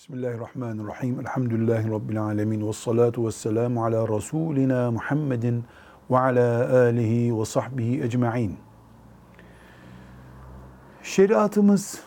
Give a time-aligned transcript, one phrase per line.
[0.00, 1.20] Bismillahirrahmanirrahim.
[1.20, 2.68] Elhamdülillahi Rabbil alemin.
[2.68, 5.64] Ve salatu ve selamu ala Resulina Muhammedin
[6.10, 8.58] ve ala alihi ve sahbihi ecma'in.
[11.02, 12.00] Şeriatımız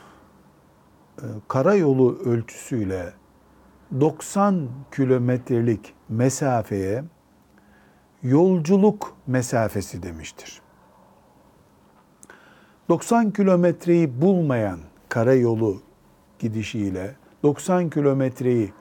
[1.18, 3.14] e, karayolu ölçüsüyle
[4.00, 7.04] 90 kilometrelik mesafeye
[8.23, 10.62] yolculuk mesafesi demiştir.
[12.89, 14.80] 90 kilometreyi bulmayan
[15.10, 15.82] karayolu
[16.39, 18.71] gidişiyle 90 kilometreyi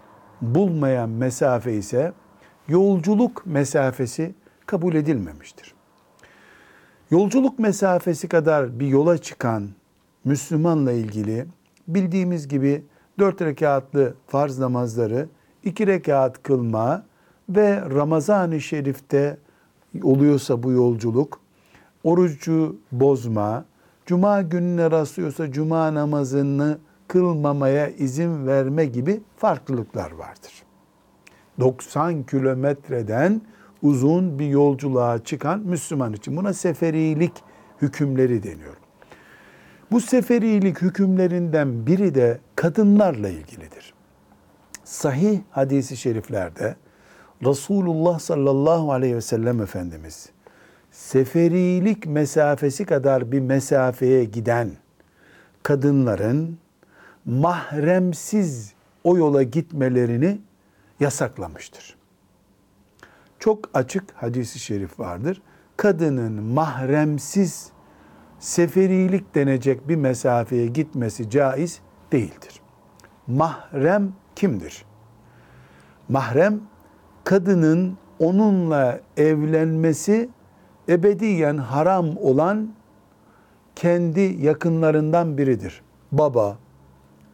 [0.40, 2.12] bulmayan mesafe ise
[2.68, 4.34] yolculuk mesafesi
[4.66, 5.74] kabul edilmemiştir.
[7.10, 9.68] Yolculuk mesafesi kadar bir yola çıkan
[10.24, 11.46] Müslümanla ilgili
[11.88, 12.84] bildiğimiz gibi
[13.18, 15.28] dört rekatlı farz namazları
[15.64, 17.04] iki rekat kılma
[17.48, 19.38] ve Ramazan-ı Şerif'te
[20.02, 21.40] oluyorsa bu yolculuk
[22.04, 23.64] orucu bozma,
[24.06, 26.78] cuma gününe rastlıyorsa cuma namazını
[27.12, 30.62] kılmamaya izin verme gibi farklılıklar vardır.
[31.60, 33.42] 90 kilometreden
[33.82, 37.32] uzun bir yolculuğa çıkan Müslüman için buna seferilik
[37.82, 38.76] hükümleri deniyor.
[39.90, 43.94] Bu seferilik hükümlerinden biri de kadınlarla ilgilidir.
[44.84, 46.76] Sahih hadisi şeriflerde
[47.44, 50.28] Resulullah sallallahu aleyhi ve sellem Efendimiz
[50.90, 54.70] seferilik mesafesi kadar bir mesafeye giden
[55.62, 56.61] kadınların
[57.24, 58.72] mahremsiz
[59.04, 60.40] o yola gitmelerini
[61.00, 61.96] yasaklamıştır.
[63.38, 65.42] Çok açık hadisi şerif vardır.
[65.76, 67.70] Kadının mahremsiz
[68.38, 71.80] seferilik denecek bir mesafeye gitmesi caiz
[72.12, 72.60] değildir.
[73.26, 74.84] Mahrem kimdir?
[76.08, 76.60] Mahrem
[77.24, 80.28] kadının onunla evlenmesi
[80.88, 82.74] ebediyen haram olan
[83.76, 85.82] kendi yakınlarından biridir.
[86.12, 86.58] Baba,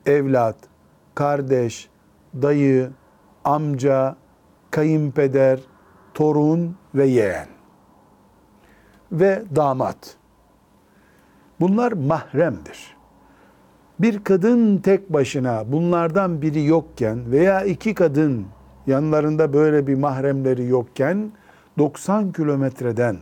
[0.09, 0.57] evlat,
[1.15, 1.89] kardeş,
[2.43, 2.91] dayı,
[3.45, 4.17] amca,
[4.71, 5.61] kayınpeder,
[6.15, 7.49] torun ve yeğen
[9.13, 10.17] ve damat.
[11.61, 12.97] Bunlar mahremdir.
[14.01, 18.47] Bir kadın tek başına bunlardan biri yokken veya iki kadın
[18.87, 21.33] yanlarında böyle bir mahremleri yokken
[21.79, 23.17] 90 kilometreden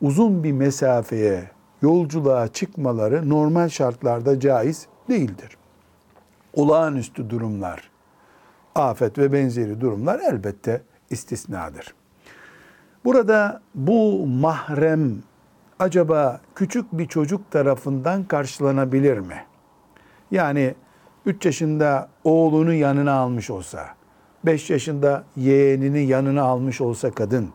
[0.00, 1.50] uzun bir mesafeye
[1.82, 5.58] yolculuğa çıkmaları normal şartlarda caiz değildir
[6.54, 7.90] olağanüstü durumlar,
[8.74, 11.94] afet ve benzeri durumlar elbette istisnadır.
[13.04, 15.22] Burada bu mahrem
[15.78, 19.44] acaba küçük bir çocuk tarafından karşılanabilir mi?
[20.30, 20.74] Yani
[21.26, 23.88] 3 yaşında oğlunu yanına almış olsa,
[24.44, 27.50] 5 yaşında yeğenini yanına almış olsa kadın,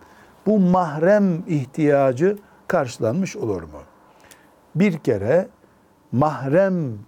[0.45, 2.37] bu mahrem ihtiyacı
[2.67, 3.79] karşılanmış olur mu?
[4.75, 5.47] Bir kere
[6.11, 6.99] mahrem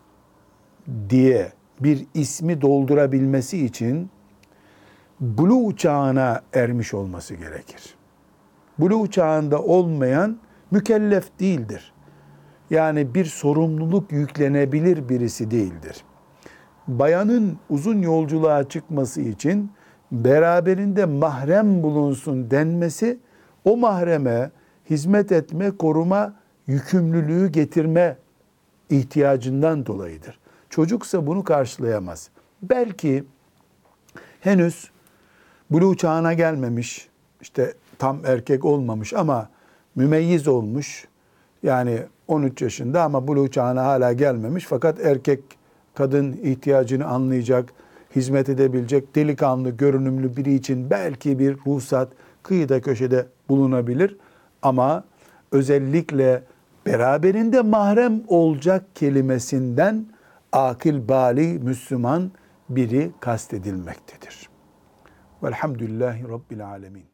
[1.10, 4.10] diye bir ismi doldurabilmesi için
[5.20, 7.96] bulu çağına ermiş olması gerekir.
[8.80, 10.38] Bulu çağında olmayan
[10.72, 11.94] mükellef değildir.
[12.70, 16.04] Yani bir sorumluluk yüklenebilir birisi değildir.
[16.88, 19.72] Bayanın uzun yolculuğa çıkması için
[20.12, 23.20] beraberinde mahrem bulunsun denmesi
[23.66, 24.52] o mahreme
[24.90, 26.34] hizmet etme, koruma,
[26.68, 28.18] yükümlülüğü getirme
[28.90, 30.40] ihtiyacından dolayıdır.
[30.70, 32.30] Çocuksa bunu karşılayamaz.
[32.62, 33.24] Belki
[34.40, 34.92] henüz
[35.70, 37.10] buluğ çağına gelmemiş,
[37.42, 39.50] işte tam erkek olmamış ama
[39.96, 41.08] mümeyyiz olmuş.
[41.64, 45.40] Yani 13 yaşında ama buluğ çağına hala gelmemiş fakat erkek
[45.96, 47.74] kadın ihtiyacını anlayacak,
[48.16, 52.10] hizmet edebilecek delikanlı, görünümlü biri için belki bir ruhsat
[52.44, 54.18] kıyıda köşede bulunabilir
[54.62, 55.04] ama
[55.52, 56.44] özellikle
[56.86, 60.06] beraberinde mahrem olacak kelimesinden
[60.52, 62.32] akil bali Müslüman
[62.70, 64.50] biri kastedilmektedir.
[65.44, 67.06] Velhamdülillahi Rabbil Alemin.